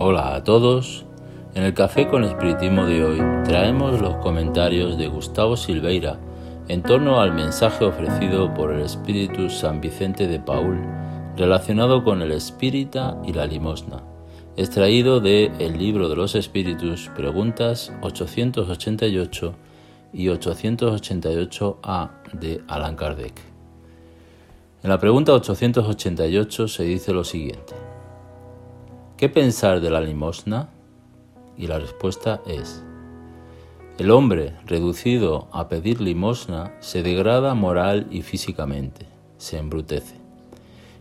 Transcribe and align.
a 0.00 0.42
todos. 0.42 1.04
En 1.54 1.62
el 1.62 1.74
Café 1.74 2.08
con 2.08 2.24
Espiritismo 2.24 2.86
de 2.86 3.04
hoy 3.04 3.18
traemos 3.44 4.00
los 4.00 4.16
comentarios 4.16 4.96
de 4.96 5.08
Gustavo 5.08 5.58
Silveira 5.58 6.18
en 6.68 6.82
torno 6.82 7.20
al 7.20 7.34
mensaje 7.34 7.84
ofrecido 7.84 8.52
por 8.54 8.72
el 8.72 8.80
Espíritu 8.80 9.50
San 9.50 9.80
Vicente 9.80 10.26
de 10.26 10.40
Paul 10.40 10.80
relacionado 11.36 12.02
con 12.02 12.22
el 12.22 12.32
espírita 12.32 13.20
y 13.24 13.34
la 13.34 13.46
limosna, 13.46 14.02
extraído 14.56 15.20
de 15.20 15.52
El 15.58 15.78
libro 15.78 16.08
de 16.08 16.16
los 16.16 16.34
Espíritus, 16.34 17.10
preguntas 17.14 17.92
888 18.00 19.54
y 20.14 20.26
888a 20.28 22.10
de 22.32 22.62
Allan 22.68 22.96
Kardec. 22.96 23.38
En 24.82 24.88
la 24.88 24.98
pregunta 24.98 25.34
888 25.34 26.68
se 26.68 26.84
dice 26.84 27.12
lo 27.12 27.22
siguiente. 27.22 27.89
¿Qué 29.20 29.28
pensar 29.28 29.82
de 29.82 29.90
la 29.90 30.00
limosna? 30.00 30.70
Y 31.58 31.66
la 31.66 31.78
respuesta 31.78 32.40
es, 32.46 32.82
el 33.98 34.12
hombre 34.12 34.54
reducido 34.64 35.48
a 35.52 35.68
pedir 35.68 36.00
limosna 36.00 36.72
se 36.80 37.02
degrada 37.02 37.52
moral 37.52 38.06
y 38.10 38.22
físicamente, 38.22 39.04
se 39.36 39.58
embrutece. 39.58 40.14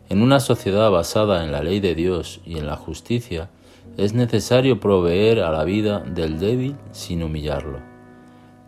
En 0.09 0.21
una 0.21 0.41
sociedad 0.41 0.91
basada 0.91 1.45
en 1.45 1.53
la 1.53 1.63
ley 1.63 1.79
de 1.79 1.95
Dios 1.95 2.41
y 2.45 2.57
en 2.57 2.67
la 2.67 2.75
justicia, 2.75 3.51
es 3.95 4.13
necesario 4.13 4.81
proveer 4.81 5.39
a 5.39 5.49
la 5.51 5.63
vida 5.63 6.01
del 6.01 6.39
débil 6.39 6.75
sin 6.91 7.23
humillarlo. 7.23 7.79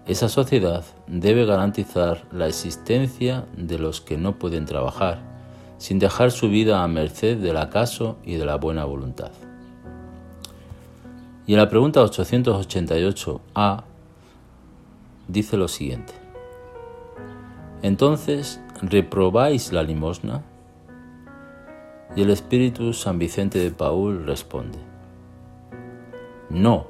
Esa 0.07 0.29
sociedad 0.29 0.85
debe 1.07 1.45
garantizar 1.45 2.23
la 2.31 2.47
existencia 2.47 3.47
de 3.57 3.77
los 3.77 3.99
que 3.99 4.17
no 4.17 4.39
pueden 4.39 4.63
trabajar, 4.63 5.29
sin 5.77 5.99
dejar 5.99 6.31
su 6.31 6.47
vida 6.47 6.83
a 6.83 6.87
merced 6.87 7.37
del 7.39 7.57
acaso 7.57 8.17
y 8.23 8.35
de 8.35 8.45
la 8.45 8.55
buena 8.55 8.85
voluntad. 8.85 9.31
Y 11.47 11.53
en 11.53 11.59
la 11.59 11.69
pregunta 11.69 12.01
888a 12.01 13.83
dice 15.27 15.57
lo 15.57 15.67
siguiente. 15.67 16.13
Entonces, 17.81 18.61
¿reprobáis 18.81 19.73
la 19.73 19.83
limosna? 19.83 20.43
Y 22.15 22.21
el 22.21 22.29
Espíritu 22.29 22.93
San 22.93 23.17
Vicente 23.17 23.59
de 23.59 23.71
Paul 23.71 24.25
responde, 24.25 24.77
No, 26.49 26.87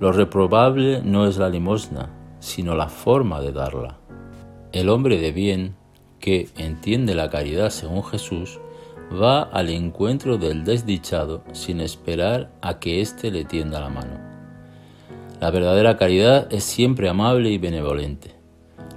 lo 0.00 0.10
reprobable 0.10 1.02
no 1.04 1.26
es 1.26 1.36
la 1.36 1.48
limosna, 1.48 2.10
sino 2.40 2.74
la 2.74 2.88
forma 2.88 3.40
de 3.40 3.52
darla. 3.52 3.98
El 4.72 4.88
hombre 4.88 5.18
de 5.18 5.30
bien 5.30 5.76
que 6.18 6.48
entiende 6.56 7.14
la 7.14 7.30
caridad 7.30 7.70
según 7.70 8.02
Jesús, 8.02 8.58
va 9.12 9.42
al 9.42 9.68
encuentro 9.68 10.38
del 10.38 10.64
desdichado 10.64 11.42
sin 11.52 11.80
esperar 11.80 12.50
a 12.60 12.78
que 12.78 13.00
éste 13.00 13.30
le 13.30 13.44
tienda 13.44 13.80
la 13.80 13.88
mano. 13.88 14.18
La 15.40 15.50
verdadera 15.50 15.96
caridad 15.96 16.52
es 16.52 16.64
siempre 16.64 17.08
amable 17.08 17.50
y 17.50 17.58
benevolente. 17.58 18.34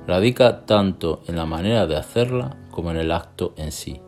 Radica 0.07 0.65
tanto 0.65 1.21
en 1.27 1.35
la 1.35 1.45
manera 1.45 1.87
de 1.87 1.95
hacerla 1.95 2.57
como 2.71 2.91
en 2.91 2.97
el 2.97 3.11
acto 3.11 3.53
en 3.57 3.71
sí. 3.71 3.99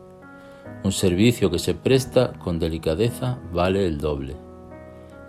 Un 0.84 0.92
servicio 0.92 1.50
que 1.50 1.58
se 1.58 1.74
presta 1.74 2.32
con 2.34 2.58
delicadeza 2.58 3.38
vale 3.52 3.86
el 3.86 3.98
doble. 3.98 4.36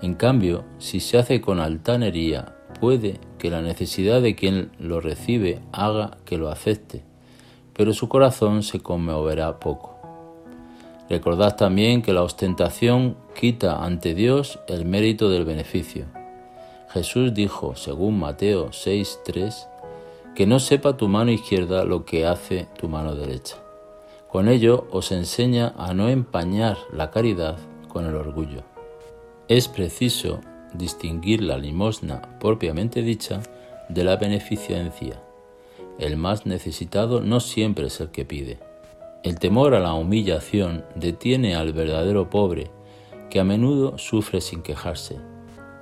En 0.02 0.14
cambio, 0.14 0.66
si 0.78 1.00
se 1.00 1.18
hace 1.18 1.42
con 1.42 1.60
altanería, 1.60 2.56
puede 2.80 3.20
que 3.38 3.50
la 3.50 3.62
necesidad 3.62 4.22
de 4.22 4.36
quien 4.36 4.72
lo 4.80 5.02
recibe 5.02 5.60
haga 5.72 6.18
que 6.26 6.38
lo 6.38 6.50
acepte 6.50 7.04
pero 7.80 7.94
su 7.94 8.10
corazón 8.10 8.62
se 8.62 8.82
conmoverá 8.82 9.58
poco. 9.58 9.89
Recordad 11.10 11.56
también 11.56 12.02
que 12.02 12.14
la 12.14 12.22
ostentación 12.22 13.18
quita 13.34 13.84
ante 13.84 14.14
Dios 14.14 14.60
el 14.68 14.86
mérito 14.86 15.30
del 15.30 15.46
beneficio. 15.46 16.06
Jesús 16.90 17.34
dijo, 17.34 17.76
según 17.76 18.20
Mateo 18.20 18.70
6:3, 18.70 19.68
que 20.36 20.46
no 20.46 20.60
sepa 20.60 20.98
tu 20.98 21.08
mano 21.08 21.32
izquierda 21.32 21.84
lo 21.84 22.06
que 22.06 22.26
hace 22.26 22.68
tu 22.78 22.88
mano 22.88 23.16
derecha. 23.16 23.58
Con 24.30 24.48
ello 24.48 24.88
os 24.92 25.12
enseña 25.12 25.74
a 25.78 25.94
no 25.94 26.10
empañar 26.10 26.78
la 26.94 27.10
caridad 27.10 27.58
con 27.88 28.06
el 28.06 28.16
orgullo. 28.16 28.62
Es 29.48 29.68
preciso 29.68 30.42
distinguir 30.74 31.42
la 31.42 31.58
limosna 31.58 32.22
propiamente 32.40 33.02
dicha 33.02 33.42
de 33.90 34.04
la 34.04 34.18
beneficencia 34.18 35.20
el 36.00 36.16
más 36.16 36.46
necesitado 36.46 37.20
no 37.20 37.42
siempre 37.42 37.88
es 37.88 38.00
el 38.00 38.10
que 38.10 38.24
pide. 38.24 38.58
El 39.22 39.38
temor 39.38 39.76
a 39.76 39.82
la 39.82 39.94
humillación 39.96 40.86
detiene 40.96 41.54
al 41.54 41.74
verdadero 41.74 42.30
pobre, 42.30 42.72
que 43.30 43.42
a 43.42 43.44
menudo 43.44 43.98
sufre 43.98 44.40
sin 44.40 44.62
quejarse. 44.62 45.18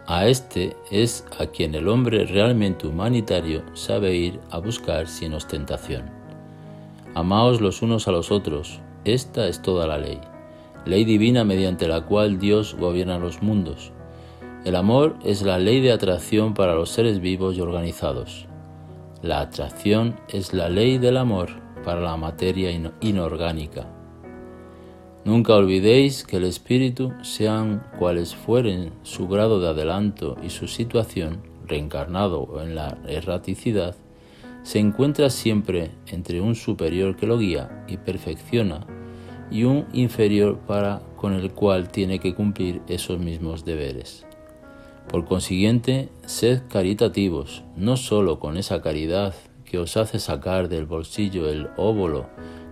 A 0.08 0.26
este 0.26 0.76
es 0.90 1.24
a 1.38 1.46
quien 1.46 1.76
el 1.76 1.88
hombre 1.88 2.26
realmente 2.26 2.88
humanitario 2.88 3.62
sabe 3.76 4.16
ir 4.16 4.40
a 4.50 4.58
buscar 4.58 5.08
sin 5.08 5.36
ostentación. 5.36 6.10
Amaos 7.14 7.62
los 7.62 7.84
unos 7.84 8.08
a 8.08 8.12
los 8.12 8.32
otros, 8.32 8.80
esta 9.06 9.48
es 9.48 9.62
toda 9.62 9.86
la 9.86 10.00
ley, 10.00 10.20
ley 10.86 11.06
divina 11.06 11.44
mediante 11.44 11.88
la 11.88 12.02
cual 12.02 12.40
Dios 12.40 12.74
gobierna 12.74 13.20
los 13.20 13.44
mundos. 13.44 13.92
El 14.66 14.76
amor 14.76 15.16
es 15.24 15.44
la 15.44 15.60
ley 15.60 15.80
de 15.80 15.92
atracción 15.92 16.56
para 16.56 16.74
los 16.74 16.90
seres 16.90 17.20
vivos 17.20 17.56
y 17.56 17.62
organizados. 17.62 18.48
La 19.22 19.42
atracción 19.42 20.20
es 20.28 20.54
la 20.54 20.70
ley 20.70 20.98
del 20.98 21.18
amor 21.18 21.67
para 21.88 22.02
la 22.02 22.18
materia 22.18 22.70
inorgánica. 23.00 23.88
Nunca 25.24 25.56
olvidéis 25.56 26.26
que 26.26 26.36
el 26.36 26.44
espíritu, 26.44 27.14
sean 27.22 27.82
cuales 27.98 28.36
fueren 28.36 28.92
su 29.04 29.30
grado 29.30 29.62
de 29.62 29.70
adelanto 29.70 30.36
y 30.44 30.50
su 30.50 30.68
situación, 30.68 31.44
reencarnado 31.66 32.42
o 32.42 32.62
en 32.62 32.76
la 32.76 32.98
erraticidad, 33.08 33.96
se 34.64 34.80
encuentra 34.80 35.30
siempre 35.30 35.92
entre 36.08 36.42
un 36.42 36.56
superior 36.56 37.16
que 37.16 37.26
lo 37.26 37.38
guía 37.38 37.86
y 37.88 37.96
perfecciona 37.96 38.86
y 39.50 39.64
un 39.64 39.86
inferior 39.94 40.58
para 40.68 41.02
con 41.16 41.36
el 41.36 41.54
cual 41.54 41.88
tiene 41.88 42.20
que 42.20 42.36
cumplir 42.36 42.82
esos 42.90 43.18
mismos 43.18 43.64
deberes. 43.64 44.26
Por 45.08 45.24
consiguiente, 45.24 46.10
sed 46.26 46.64
caritativos, 46.68 47.64
no 47.78 47.96
sólo 47.96 48.42
con 48.42 48.58
esa 48.58 48.82
caridad 48.82 49.34
que 49.70 49.78
os 49.78 49.98
hace 49.98 50.18
sacar 50.18 50.70
del 50.70 50.86
bolsillo 50.86 51.48
el 51.50 51.68
óvulo 51.78 52.26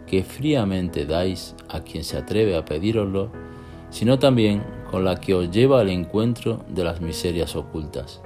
que 0.08 0.24
fríamente 0.24 1.06
dais 1.06 1.56
a 1.70 1.82
quien 1.82 2.04
se 2.04 2.18
atreve 2.18 2.56
a 2.56 2.66
pedíroslo, 2.66 3.30
sino 3.90 4.18
también 4.18 4.64
con 4.90 5.04
la 5.04 5.20
que 5.20 5.34
os 5.34 5.52
lleva 5.52 5.82
al 5.82 5.90
encuentro 5.90 6.64
de 6.70 6.84
las 6.84 7.02
miserias 7.02 7.56
ocultas. 7.56 8.22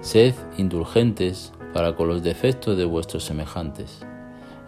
Sed 0.00 0.34
indulgentes 0.58 1.52
para 1.72 1.94
con 1.94 2.08
los 2.08 2.22
defectos 2.22 2.76
de 2.76 2.84
vuestros 2.84 3.24
semejantes. 3.24 4.00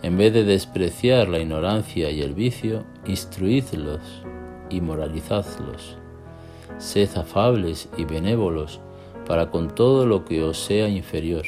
En 0.03 0.17
vez 0.17 0.33
de 0.33 0.45
despreciar 0.45 1.29
la 1.29 1.41
ignorancia 1.41 2.11
y 2.11 2.23
el 2.23 2.35
vicio, 2.35 2.85
instruidlos 3.07 4.01
y 4.71 4.81
moralizadlos 4.81 5.99
sed 6.79 7.09
afables 7.17 7.89
y 7.97 8.05
benévolos 8.05 8.81
para 9.27 9.51
con 9.51 9.75
todo 9.75 10.07
lo 10.07 10.25
que 10.25 10.43
os 10.43 10.59
sea 10.59 10.89
inferior. 10.89 11.45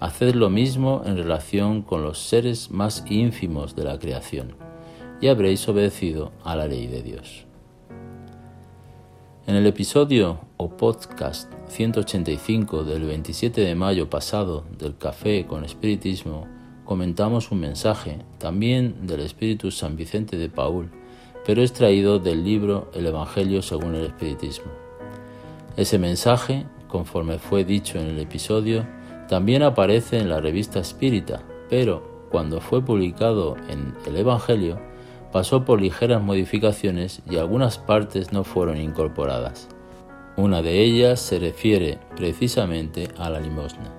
Haced 0.00 0.34
lo 0.34 0.50
mismo 0.50 1.02
en 1.06 1.16
relación 1.16 1.82
con 1.82 2.02
los 2.02 2.18
seres 2.18 2.70
más 2.70 3.04
ínfimos 3.08 3.74
de 3.74 3.84
la 3.84 3.98
creación, 3.98 4.54
y 5.20 5.28
habréis 5.28 5.66
obedecido 5.68 6.32
a 6.44 6.54
la 6.56 6.66
ley 6.66 6.86
de 6.86 7.02
Dios. 7.02 7.46
En 9.46 9.54
el 9.54 9.66
episodio 9.66 10.40
o 10.56 10.70
podcast 10.70 11.52
185 11.68 12.84
del 12.84 13.04
27 13.04 13.60
de 13.60 13.74
mayo 13.74 14.10
pasado 14.10 14.64
del 14.78 14.96
Café 14.96 15.46
con 15.46 15.64
Espiritismo, 15.64 16.46
comentamos 16.84 17.50
un 17.50 17.60
mensaje 17.60 18.18
también 18.38 19.06
del 19.06 19.20
Espíritu 19.20 19.70
San 19.70 19.96
Vicente 19.96 20.36
de 20.36 20.48
Paul 20.48 20.90
pero 21.46 21.62
extraído 21.62 22.18
del 22.18 22.42
libro 22.42 22.90
El 22.92 23.06
Evangelio 23.06 23.62
según 23.62 23.94
el 23.94 24.06
Espiritismo. 24.06 24.72
Ese 25.76 25.96
mensaje, 25.96 26.66
conforme 26.88 27.38
fue 27.38 27.64
dicho 27.64 28.00
en 28.00 28.08
el 28.08 28.18
episodio, 28.18 28.84
también 29.28 29.62
aparece 29.62 30.18
en 30.18 30.28
la 30.28 30.40
revista 30.40 30.78
Espírita, 30.78 31.42
pero 31.68 32.26
cuando 32.30 32.60
fue 32.60 32.84
publicado 32.84 33.56
en 33.68 33.94
el 34.06 34.16
Evangelio, 34.16 34.78
pasó 35.32 35.64
por 35.64 35.80
ligeras 35.80 36.22
modificaciones 36.22 37.22
y 37.28 37.36
algunas 37.36 37.78
partes 37.78 38.32
no 38.32 38.44
fueron 38.44 38.78
incorporadas. 38.78 39.68
Una 40.36 40.62
de 40.62 40.82
ellas 40.82 41.20
se 41.20 41.38
refiere 41.38 41.98
precisamente 42.14 43.08
a 43.18 43.30
la 43.30 43.40
limosna. 43.40 43.92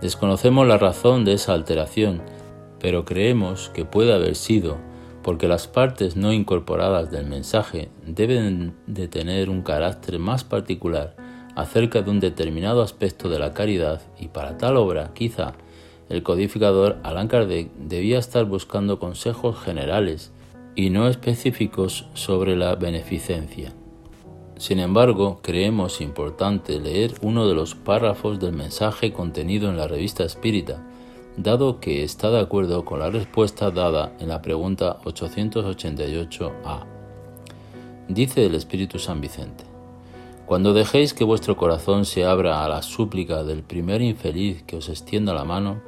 Desconocemos 0.00 0.66
la 0.66 0.78
razón 0.78 1.24
de 1.24 1.34
esa 1.34 1.52
alteración, 1.52 2.22
pero 2.78 3.04
creemos 3.04 3.70
que 3.74 3.84
puede 3.84 4.14
haber 4.14 4.36
sido 4.36 4.78
porque 5.22 5.48
las 5.48 5.68
partes 5.68 6.16
no 6.16 6.32
incorporadas 6.32 7.10
del 7.10 7.26
mensaje 7.26 7.90
deben 8.06 8.74
de 8.86 9.06
tener 9.08 9.50
un 9.50 9.62
carácter 9.62 10.18
más 10.18 10.44
particular 10.44 11.19
acerca 11.56 12.02
de 12.02 12.10
un 12.10 12.20
determinado 12.20 12.82
aspecto 12.82 13.28
de 13.28 13.38
la 13.38 13.52
caridad 13.52 14.00
y 14.18 14.28
para 14.28 14.58
tal 14.58 14.76
obra 14.76 15.12
quizá 15.14 15.54
el 16.10 16.24
codificador 16.24 16.98
Allan 17.04 17.28
Kardec 17.28 17.70
debía 17.76 18.18
estar 18.18 18.44
buscando 18.44 18.98
consejos 18.98 19.58
generales 19.60 20.32
y 20.74 20.90
no 20.90 21.08
específicos 21.08 22.06
sobre 22.14 22.56
la 22.56 22.74
beneficencia. 22.74 23.72
Sin 24.56 24.80
embargo, 24.80 25.38
creemos 25.40 26.00
importante 26.00 26.80
leer 26.80 27.14
uno 27.22 27.48
de 27.48 27.54
los 27.54 27.76
párrafos 27.76 28.40
del 28.40 28.52
mensaje 28.52 29.12
contenido 29.12 29.70
en 29.70 29.76
la 29.76 29.86
revista 29.86 30.24
Espírita, 30.24 30.82
dado 31.36 31.80
que 31.80 32.02
está 32.02 32.30
de 32.30 32.40
acuerdo 32.40 32.84
con 32.84 32.98
la 32.98 33.08
respuesta 33.08 33.70
dada 33.70 34.12
en 34.18 34.28
la 34.28 34.42
pregunta 34.42 34.98
888A. 35.04 36.84
Dice 38.08 38.44
el 38.44 38.56
Espíritu 38.56 38.98
San 38.98 39.20
Vicente, 39.20 39.69
Cuando 40.50 40.72
dejéis 40.72 41.14
que 41.14 41.22
vuestro 41.22 41.56
corazón 41.56 42.04
se 42.04 42.24
abra 42.24 42.64
a 42.64 42.68
la 42.68 42.82
súplica 42.82 43.44
del 43.44 43.62
primer 43.62 44.02
infeliz 44.02 44.64
que 44.64 44.74
os 44.74 44.88
extienda 44.88 45.32
la 45.32 45.44
mano, 45.44 45.80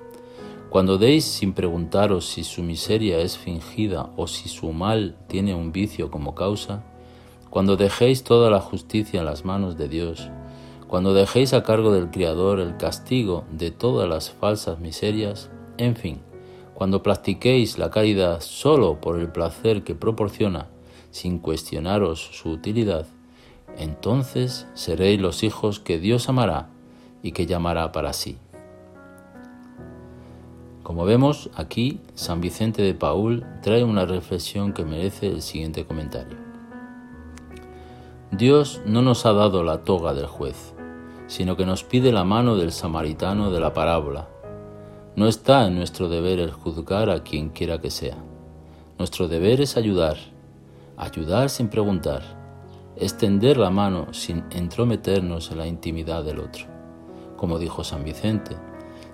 cuando 0.70 0.98
deis 0.98 1.24
sin 1.24 1.52
preguntaros 1.52 2.26
si 2.26 2.44
su 2.44 2.62
miseria 2.62 3.18
es 3.18 3.36
fingida 3.36 4.10
o 4.16 4.28
si 4.28 4.48
su 4.48 4.72
mal 4.72 5.16
tiene 5.26 5.52
un 5.52 5.72
vicio 5.72 6.12
como 6.12 6.36
causa, 6.36 6.84
cuando 7.50 7.76
dejéis 7.76 8.22
toda 8.22 8.50
la 8.50 8.60
justicia 8.60 9.18
en 9.18 9.26
las 9.26 9.44
manos 9.44 9.76
de 9.76 9.88
Dios, 9.88 10.30
cuando 10.86 11.12
dejéis 11.12 11.54
a 11.54 11.64
cargo 11.64 11.92
del 11.92 12.12
Criador 12.12 12.60
el 12.60 12.76
castigo 12.76 13.42
de 13.50 13.72
todas 13.72 14.08
las 14.08 14.30
falsas 14.30 14.78
miserias, 14.78 15.50
en 15.76 15.96
fin, 15.96 16.20
cuando 16.72 17.02
practiquéis 17.02 17.78
la 17.78 17.90
caridad 17.90 18.40
solo 18.40 19.00
por 19.00 19.18
el 19.18 19.26
placer 19.26 19.82
que 19.82 19.96
proporciona, 19.96 20.68
sin 21.10 21.40
cuestionaros 21.40 22.30
su 22.30 22.50
utilidad, 22.50 23.08
entonces 23.78 24.66
seréis 24.74 25.20
los 25.20 25.42
hijos 25.42 25.80
que 25.80 25.98
Dios 25.98 26.28
amará 26.28 26.68
y 27.22 27.32
que 27.32 27.46
llamará 27.46 27.92
para 27.92 28.12
sí. 28.12 28.38
Como 30.82 31.04
vemos 31.04 31.48
aquí, 31.54 32.00
San 32.14 32.40
Vicente 32.40 32.82
de 32.82 32.94
Paul 32.94 33.46
trae 33.62 33.84
una 33.84 34.04
reflexión 34.04 34.72
que 34.72 34.84
merece 34.84 35.28
el 35.28 35.40
siguiente 35.40 35.86
comentario. 35.86 36.36
Dios 38.32 38.82
no 38.84 39.00
nos 39.00 39.24
ha 39.24 39.32
dado 39.32 39.62
la 39.62 39.84
toga 39.84 40.12
del 40.12 40.26
juez, 40.26 40.74
sino 41.28 41.56
que 41.56 41.66
nos 41.66 41.84
pide 41.84 42.12
la 42.12 42.24
mano 42.24 42.56
del 42.56 42.72
samaritano 42.72 43.52
de 43.52 43.60
la 43.60 43.72
parábola. 43.72 44.28
No 45.14 45.28
está 45.28 45.66
en 45.66 45.76
nuestro 45.76 46.08
deber 46.08 46.40
el 46.40 46.50
juzgar 46.50 47.10
a 47.10 47.22
quien 47.22 47.50
quiera 47.50 47.80
que 47.80 47.90
sea. 47.90 48.16
Nuestro 48.98 49.28
deber 49.28 49.60
es 49.60 49.76
ayudar, 49.76 50.16
ayudar 50.96 51.48
sin 51.48 51.68
preguntar, 51.68 52.41
extender 52.96 53.56
la 53.56 53.70
mano 53.70 54.12
sin 54.12 54.44
entrometernos 54.50 55.50
en 55.50 55.58
la 55.58 55.66
intimidad 55.66 56.24
del 56.24 56.40
otro. 56.40 56.66
Como 57.36 57.58
dijo 57.58 57.84
San 57.84 58.04
Vicente, 58.04 58.56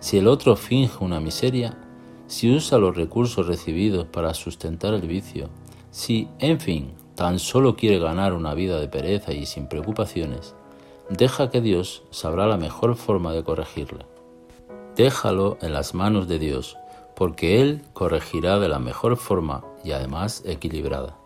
si 0.01 0.19
el 0.19 0.29
otro 0.29 0.57
finge 0.57 1.05
una 1.05 1.21
miseria, 1.21 1.79
si 2.27 2.55
usa 2.55 2.79
los 2.79 2.97
recursos 2.97 3.47
recibidos 3.47 4.07
para 4.07 4.35
sustentar 4.35 4.95
el 4.95 5.09
vicio, 5.09 5.49
si, 5.91 6.29
en 6.39 6.61
fin, 6.61 6.93
tan 7.15 7.39
solo 7.39 7.75
quiere 7.75 7.99
ganar 7.99 8.35
una 8.35 8.55
vida 8.55 8.79
de 8.79 8.89
pereza 8.89 9.33
y 9.33 9.47
sin 9.47 9.67
preocupaciones, 9.67 10.55
deja 11.09 11.51
que 11.51 11.61
Dios 11.61 12.03
sabrá 12.11 12.47
la 12.47 12.59
mejor 12.59 12.97
forma 12.97 13.33
de 13.33 13.43
corregirle. 13.43 14.07
Déjalo 14.95 15.59
en 15.63 15.73
las 15.73 15.95
manos 15.95 16.29
de 16.29 16.39
Dios, 16.39 16.77
porque 17.17 17.61
Él 17.61 17.83
corregirá 17.93 18.59
de 18.59 18.69
la 18.69 18.79
mejor 18.79 19.17
forma 19.17 19.65
y 19.83 19.93
además 19.93 20.43
equilibrada. 20.45 21.17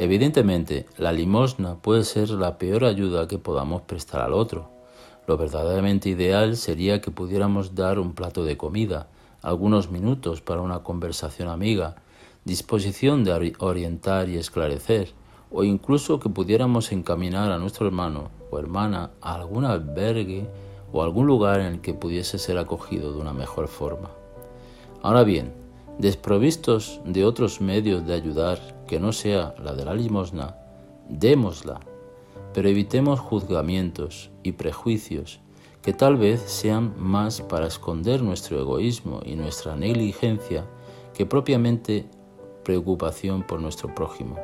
Evidentemente, 0.00 0.86
la 0.96 1.10
limosna 1.10 1.74
puede 1.74 2.04
ser 2.04 2.30
la 2.30 2.56
peor 2.56 2.84
ayuda 2.84 3.26
que 3.26 3.36
podamos 3.36 3.82
prestar 3.82 4.20
al 4.20 4.32
otro. 4.32 4.70
Lo 5.26 5.36
verdaderamente 5.36 6.08
ideal 6.08 6.56
sería 6.56 7.00
que 7.00 7.10
pudiéramos 7.10 7.74
dar 7.74 7.98
un 7.98 8.14
plato 8.14 8.44
de 8.44 8.56
comida, 8.56 9.08
algunos 9.42 9.90
minutos 9.90 10.40
para 10.40 10.60
una 10.60 10.84
conversación 10.84 11.48
amiga, 11.48 11.96
disposición 12.44 13.24
de 13.24 13.56
orientar 13.58 14.28
y 14.28 14.36
esclarecer, 14.36 15.14
o 15.50 15.64
incluso 15.64 16.20
que 16.20 16.28
pudiéramos 16.28 16.92
encaminar 16.92 17.50
a 17.50 17.58
nuestro 17.58 17.84
hermano 17.84 18.30
o 18.52 18.58
hermana 18.60 19.10
a 19.20 19.34
algún 19.34 19.64
albergue 19.64 20.46
o 20.92 21.02
algún 21.02 21.26
lugar 21.26 21.58
en 21.58 21.66
el 21.66 21.80
que 21.80 21.92
pudiese 21.92 22.38
ser 22.38 22.56
acogido 22.58 23.12
de 23.12 23.18
una 23.18 23.32
mejor 23.32 23.66
forma. 23.66 24.10
Ahora 25.02 25.24
bien, 25.24 25.52
desprovistos 25.98 27.00
de 27.04 27.24
otros 27.24 27.60
medios 27.60 28.06
de 28.06 28.14
ayudar 28.14 28.58
que 28.86 29.00
no 29.00 29.12
sea 29.12 29.54
la 29.62 29.74
de 29.74 29.84
la 29.84 29.94
limosna, 29.94 30.56
démosla, 31.08 31.80
pero 32.54 32.68
evitemos 32.68 33.20
juzgamientos 33.20 34.30
y 34.42 34.52
prejuicios 34.52 35.40
que 35.82 35.92
tal 35.92 36.16
vez 36.16 36.40
sean 36.40 36.94
más 36.98 37.40
para 37.40 37.66
esconder 37.66 38.22
nuestro 38.22 38.60
egoísmo 38.60 39.20
y 39.24 39.36
nuestra 39.36 39.76
negligencia 39.76 40.66
que 41.14 41.26
propiamente 41.26 42.06
preocupación 42.64 43.42
por 43.42 43.60
nuestro 43.60 43.94
prójimo. 43.94 44.36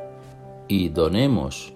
Y 0.67 0.89
donemos 0.89 1.73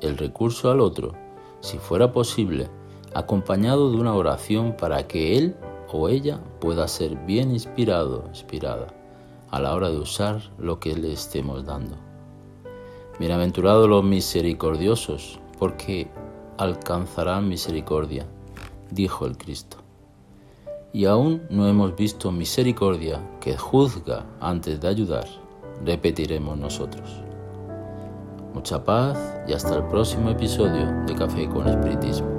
el 0.00 0.18
recurso 0.18 0.70
al 0.70 0.80
otro, 0.80 1.12
si 1.60 1.78
fuera 1.78 2.12
posible, 2.12 2.68
acompañado 3.14 3.90
de 3.90 3.96
una 3.96 4.14
oración 4.14 4.76
para 4.76 5.06
que 5.08 5.38
él 5.38 5.56
o 5.90 6.08
ella 6.08 6.40
pueda 6.60 6.86
ser 6.86 7.16
bien 7.24 7.52
inspirado, 7.52 8.24
inspirada, 8.28 8.88
a 9.50 9.60
la 9.60 9.74
hora 9.74 9.90
de 9.90 9.98
usar 9.98 10.42
lo 10.58 10.78
que 10.80 10.94
le 10.94 11.12
estemos 11.12 11.64
dando. 11.64 11.96
Bienaventurados 13.18 13.88
los 13.88 14.04
misericordiosos, 14.04 15.40
porque 15.58 16.08
alcanzarán 16.58 17.48
misericordia, 17.48 18.26
dijo 18.90 19.26
el 19.26 19.36
Cristo. 19.36 19.78
Y 20.92 21.04
aún 21.06 21.42
no 21.50 21.68
hemos 21.68 21.96
visto 21.96 22.32
misericordia 22.32 23.20
que 23.40 23.56
juzga 23.56 24.26
antes 24.40 24.80
de 24.80 24.88
ayudar 24.88 25.26
repetiremos 25.84 26.56
nosotros. 26.56 27.22
Mucha 28.54 28.82
paz 28.82 29.18
y 29.46 29.52
hasta 29.52 29.76
el 29.76 29.84
próximo 29.84 30.30
episodio 30.30 31.04
de 31.06 31.14
Café 31.14 31.48
con 31.48 31.68
Espiritismo. 31.68 32.35